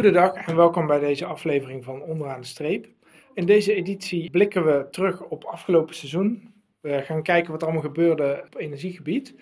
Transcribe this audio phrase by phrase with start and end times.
[0.00, 2.86] Goedendag en welkom bij deze aflevering van Onderaan de Streep.
[3.34, 6.52] In deze editie blikken we terug op afgelopen seizoen.
[6.80, 9.34] We gaan kijken wat er allemaal gebeurde op energiegebied.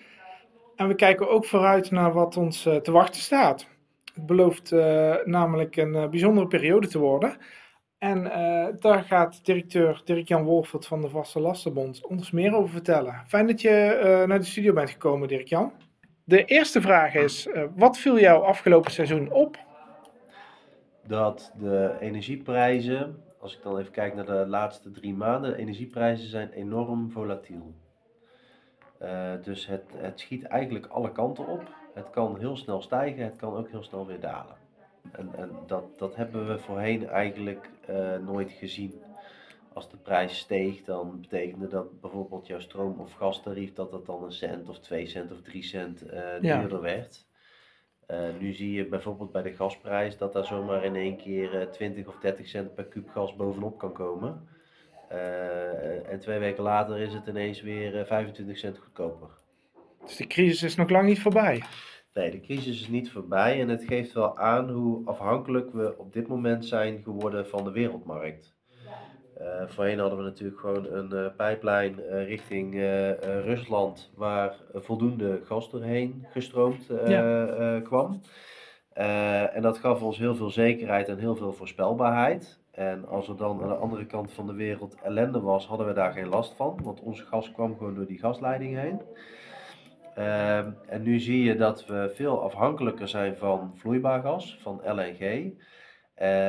[0.75, 3.67] En we kijken ook vooruit naar wat ons eh, te wachten staat.
[4.13, 7.37] Het belooft uh, namelijk een uh, bijzondere periode te worden.
[7.97, 8.23] En
[8.79, 13.23] daar gaat directeur Dirk-Jan Wolfert van de Vaste Lastenbond ons meer over vertellen.
[13.27, 15.71] Fijn dat je naar de studio bent gekomen, Dirk-Jan.
[16.23, 19.67] De eerste vraag is, wat viel jou afgelopen seizoen op?
[21.09, 26.29] Dat de energieprijzen, als ik dan even kijk naar de laatste drie maanden, de energieprijzen
[26.29, 27.73] zijn enorm volatiel.
[29.01, 31.63] Uh, dus het, het schiet eigenlijk alle kanten op.
[31.93, 34.55] Het kan heel snel stijgen, het kan ook heel snel weer dalen.
[35.11, 38.93] En, en dat, dat hebben we voorheen eigenlijk uh, nooit gezien.
[39.73, 44.23] Als de prijs steeg, dan betekende dat bijvoorbeeld jouw stroom- of gastarief dat dat dan
[44.23, 46.79] een cent of twee cent of drie cent uh, duurder ja.
[46.79, 47.27] werd.
[48.39, 52.19] Nu zie je bijvoorbeeld bij de gasprijs dat daar zomaar in één keer 20 of
[52.19, 54.47] 30 cent per kuub gas bovenop kan komen.
[55.11, 59.29] Uh, en twee weken later is het ineens weer 25 cent goedkoper.
[60.05, 61.63] Dus de crisis is nog lang niet voorbij?
[62.13, 66.13] Nee, de crisis is niet voorbij en het geeft wel aan hoe afhankelijk we op
[66.13, 68.57] dit moment zijn geworden van de wereldmarkt.
[69.41, 72.73] Uh, voorheen hadden we natuurlijk gewoon een uh, pijplijn uh, richting
[73.21, 77.79] Rusland waar voldoende gas doorheen gestroomd ja.
[77.83, 78.21] kwam.
[79.53, 82.59] en dat gaf ons heel veel zekerheid en heel veel voorspelbaarheid.
[82.71, 85.93] En als er dan aan de andere kant van de wereld ellende was, hadden we
[85.93, 89.01] daar geen last van, want ons gas kwam gewoon door die gasleiding heen.
[90.17, 95.53] Uh, en nu zie je dat we veel afhankelijker zijn van vloeibaar gas, van LNG.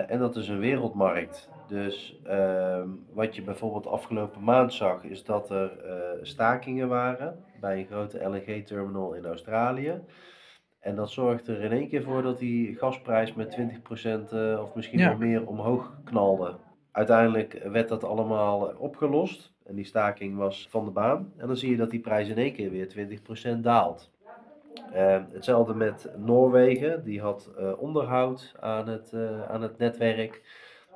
[0.06, 1.48] En dat is een wereldmarkt.
[1.70, 2.82] Dus uh,
[3.12, 8.24] wat je bijvoorbeeld afgelopen maand zag, is dat er uh, stakingen waren bij een grote
[8.24, 10.00] LNG-terminal in Australië.
[10.80, 13.56] En dat zorgt er in één keer voor dat die gasprijs met
[14.30, 16.56] 20% uh, of misschien wel meer omhoog knalde.
[16.92, 21.32] Uiteindelijk werd dat allemaal opgelost en die staking was van de baan.
[21.36, 23.18] En dan zie je dat die prijs in één keer weer
[23.56, 24.10] 20% daalt.
[24.94, 29.14] Uh, hetzelfde met Noorwegen, die had uh, onderhoud aan het,
[29.48, 30.42] aan het netwerk.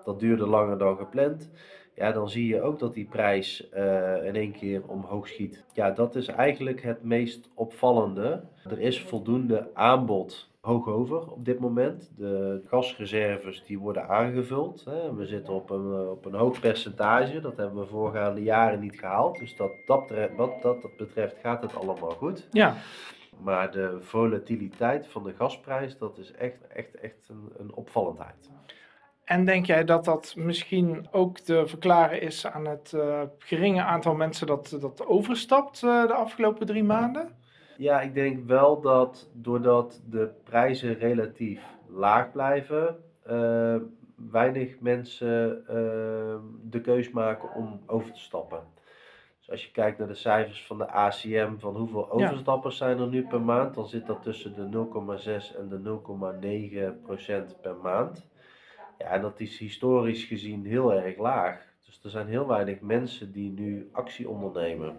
[0.05, 1.51] Dat duurde langer dan gepland
[1.95, 5.65] ja, dan zie je ook dat die prijs uh, in één keer omhoog schiet.
[5.73, 8.43] Ja, dat is eigenlijk het meest opvallende.
[8.71, 12.13] Er is voldoende aanbod hoog over op dit moment.
[12.17, 14.85] De gasreserves die worden aangevuld.
[14.85, 15.15] Hè.
[15.15, 17.41] We zitten op een, op een hoog percentage.
[17.41, 19.39] Dat hebben we voorgaande jaren niet gehaald.
[19.39, 22.49] Dus dat, dat, wat dat betreft gaat het allemaal goed.
[22.51, 22.77] Ja.
[23.43, 28.51] Maar de volatiliteit van de gasprijs, dat is echt, echt, echt een, een opvallendheid.
[29.25, 34.15] En denk jij dat dat misschien ook te verklaren is aan het uh, geringe aantal
[34.15, 37.29] mensen dat, dat overstapt uh, de afgelopen drie maanden?
[37.77, 42.97] Ja, ik denk wel dat doordat de prijzen relatief laag blijven,
[43.31, 43.77] uh,
[44.31, 45.65] weinig mensen
[46.63, 48.61] de keus maken om over te stappen.
[49.39, 52.85] Dus als je kijkt naar de cijfers van de ACM, van hoeveel overstappers ja.
[52.87, 54.87] zijn er nu per maand, dan zit dat tussen de
[55.53, 58.27] 0,6 en de 0,9 procent per maand.
[58.99, 61.73] Ja, en dat is historisch gezien heel erg laag.
[61.87, 64.97] Dus er zijn heel weinig mensen die nu actie ondernemen.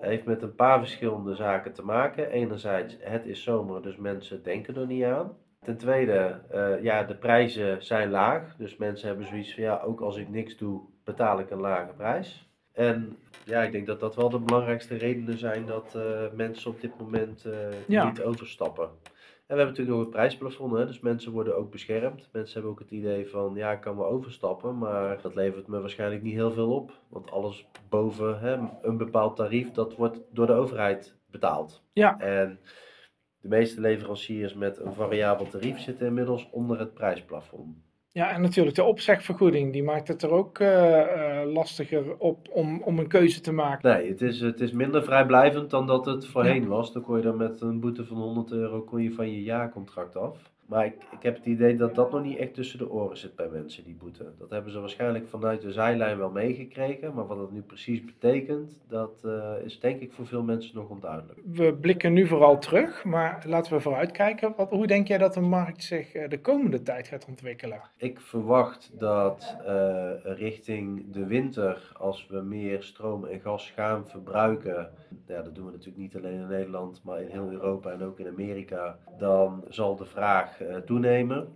[0.00, 2.30] Het heeft met een paar verschillende zaken te maken.
[2.30, 5.36] Enerzijds, het is zomer, dus mensen denken er niet aan.
[5.62, 8.56] Ten tweede, uh, ja, de prijzen zijn laag.
[8.56, 11.92] Dus mensen hebben zoiets van, ja, ook als ik niks doe, betaal ik een lage
[11.96, 12.48] prijs.
[12.72, 16.80] En ja, ik denk dat dat wel de belangrijkste redenen zijn dat uh, mensen op
[16.80, 17.54] dit moment uh,
[17.86, 18.04] ja.
[18.04, 18.88] niet overstappen.
[19.46, 22.28] En we hebben natuurlijk nog het prijsplafond, hè, dus mensen worden ook beschermd.
[22.32, 25.80] Mensen hebben ook het idee van, ja, ik kan wel overstappen, maar dat levert me
[25.80, 26.92] waarschijnlijk niet heel veel op.
[27.08, 31.82] Want alles boven hè, een bepaald tarief, dat wordt door de overheid betaald.
[31.92, 32.18] Ja.
[32.18, 32.60] En
[33.40, 37.76] de meeste leveranciers met een variabel tarief zitten inmiddels onder het prijsplafond.
[38.14, 42.82] Ja, en natuurlijk de opzegvergoeding, die maakt het er ook uh, uh, lastiger op om,
[42.82, 43.90] om een keuze te maken.
[43.90, 46.68] Nee, het is, het is minder vrijblijvend dan dat het voorheen ja.
[46.68, 46.92] was.
[46.92, 50.16] Dan kon je dan met een boete van 100 euro kon je van je jaarcontract
[50.16, 50.52] af.
[50.66, 53.36] Maar ik, ik heb het idee dat dat nog niet echt tussen de oren zit
[53.36, 54.32] bij mensen, die boete.
[54.38, 57.14] Dat hebben ze waarschijnlijk vanuit de zijlijn wel meegekregen.
[57.14, 60.88] Maar wat dat nu precies betekent, dat uh, is denk ik voor veel mensen nog
[60.88, 61.40] onduidelijk.
[61.44, 64.52] We blikken nu vooral terug, maar laten we vooruitkijken.
[64.56, 67.80] Wat, hoe denk jij dat de markt zich de komende tijd gaat ontwikkelen?
[67.96, 74.90] Ik verwacht dat uh, richting de winter, als we meer stroom en gas gaan verbruiken.
[75.26, 78.18] Ja, dat doen we natuurlijk niet alleen in Nederland, maar in heel Europa en ook
[78.18, 78.98] in Amerika.
[79.18, 80.53] Dan zal de vraag
[80.84, 81.48] toenemen.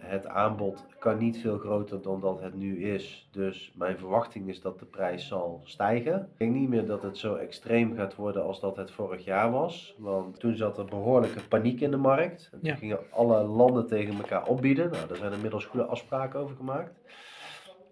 [0.00, 3.28] het aanbod kan niet veel groter dan dat het nu is.
[3.30, 6.14] Dus mijn verwachting is dat de prijs zal stijgen.
[6.14, 9.50] Ik denk niet meer dat het zo extreem gaat worden als dat het vorig jaar
[9.50, 9.94] was.
[9.98, 12.48] Want toen zat er behoorlijke paniek in de markt.
[12.52, 14.90] En toen gingen alle landen tegen elkaar opbieden.
[14.90, 17.00] Nou, daar zijn inmiddels goede afspraken over gemaakt.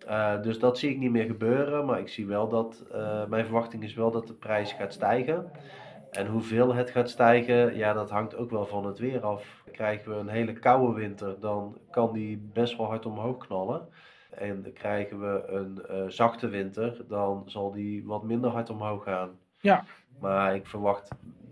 [0.09, 1.85] Uh, dus dat zie ik niet meer gebeuren.
[1.85, 5.51] Maar ik zie wel dat, uh, mijn verwachting is wel dat de prijs gaat stijgen.
[6.11, 9.63] En hoeveel het gaat stijgen, ja, dat hangt ook wel van het weer af.
[9.73, 13.89] Krijgen we een hele koude winter, dan kan die best wel hard omhoog knallen.
[14.31, 19.31] En krijgen we een uh, zachte winter, dan zal die wat minder hard omhoog gaan.
[19.61, 19.85] Ja.
[20.21, 21.09] Maar ik verwacht,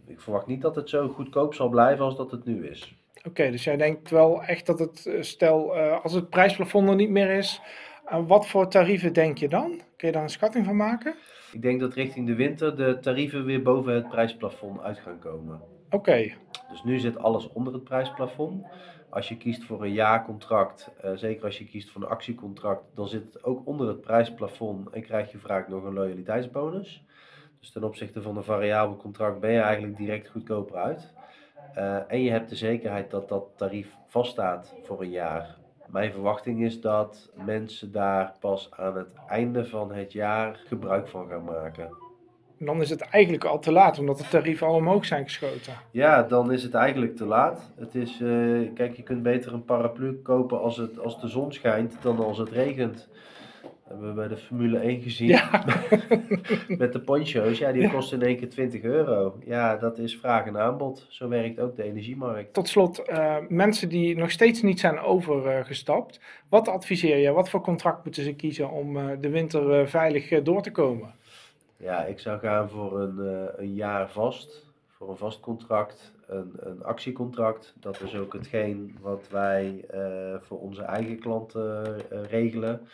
[0.06, 2.96] ik verwacht niet dat het zo goedkoop zal blijven als dat het nu is.
[3.24, 7.10] Oké, dus jij denkt wel echt dat het, stel, uh, als het prijsplafond er niet
[7.10, 7.60] meer is,
[8.08, 9.80] aan wat voor tarieven denk je dan?
[9.96, 11.14] Kun je daar een schatting van maken?
[11.52, 15.60] Ik denk dat richting de winter de tarieven weer boven het prijsplafond uit gaan komen.
[15.90, 16.32] Oké.
[16.70, 18.66] Dus nu zit alles onder het prijsplafond.
[19.10, 23.08] Als je kiest voor een jaarcontract, uh, zeker als je kiest voor een actiecontract, dan
[23.08, 27.04] zit het ook onder het prijsplafond en krijg je vaak nog een loyaliteitsbonus.
[27.60, 31.12] Dus ten opzichte van een variabel contract ben je eigenlijk direct goedkoper uit.
[31.76, 35.57] Uh, en je hebt de zekerheid dat dat tarief vaststaat voor een jaar.
[35.90, 41.28] Mijn verwachting is dat mensen daar pas aan het einde van het jaar gebruik van
[41.28, 41.88] gaan maken.
[42.58, 45.72] dan is het eigenlijk al te laat, omdat de tarieven al omhoog zijn geschoten.
[45.90, 47.72] Ja, dan is het eigenlijk te laat.
[47.76, 51.52] Het is, uh, kijk, je kunt beter een paraplu kopen als, het, als de zon
[51.52, 53.08] schijnt dan als het regent
[53.88, 55.28] hebben we bij de Formule 1 gezien.
[55.28, 55.64] Ja.
[56.78, 57.58] Met de poncho's.
[57.58, 59.38] Ja, die kosten in één keer 20 euro.
[59.44, 61.06] Ja, dat is vraag en aanbod.
[61.08, 62.52] Zo werkt ook de energiemarkt.
[62.52, 66.20] Tot slot, uh, mensen die nog steeds niet zijn overgestapt.
[66.48, 67.32] wat adviseer je?
[67.32, 71.14] Wat voor contract moeten ze kiezen om uh, de winter uh, veilig door te komen?
[71.76, 74.66] Ja, ik zou gaan voor een, een jaar vast.
[74.88, 76.12] Voor een vast contract.
[76.26, 77.74] Een, een actiecontract.
[77.80, 79.84] Dat is ook hetgeen wat wij
[80.40, 81.96] voor onze eigen klanten
[82.28, 82.88] regelen.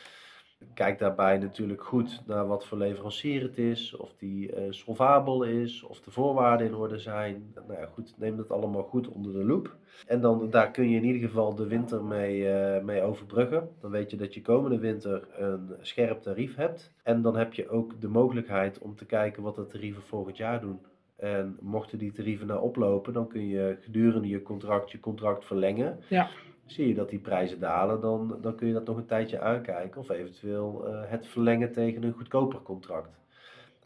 [0.74, 5.82] Kijk daarbij natuurlijk goed naar wat voor leverancier het is, of die uh, solvabel is,
[5.82, 7.52] of de voorwaarden in orde zijn.
[7.54, 9.76] Nou ja, goed, neem dat allemaal goed onder de loep.
[10.06, 13.68] En dan daar kun je in ieder geval de winter mee, uh, mee overbruggen.
[13.80, 16.92] Dan weet je dat je komende winter een scherp tarief hebt.
[17.02, 20.60] En dan heb je ook de mogelijkheid om te kijken wat de tarieven volgend jaar
[20.60, 20.80] doen.
[21.16, 25.98] En mochten die tarieven nou oplopen, dan kun je gedurende je contract je contract verlengen.
[26.08, 26.28] Ja.
[26.66, 30.00] Zie je dat die prijzen dalen, dan, dan kun je dat nog een tijdje aankijken.
[30.00, 33.10] Of eventueel uh, het verlengen tegen een goedkoper contract.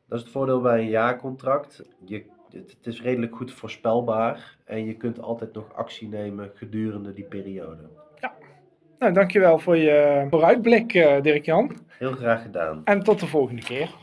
[0.09, 1.89] Dat is het voordeel bij een jaarcontract.
[2.05, 4.57] Je, het, het is redelijk goed voorspelbaar.
[4.65, 7.89] En je kunt altijd nog actie nemen gedurende die periode.
[8.21, 8.35] Ja,
[8.99, 11.77] nou dankjewel voor je vooruitblik, uh, Dirk-Jan.
[11.87, 12.81] Heel graag gedaan.
[12.85, 13.95] En tot de volgende keer.